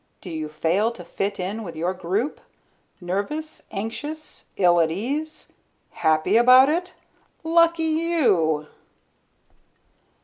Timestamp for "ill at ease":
4.57-5.53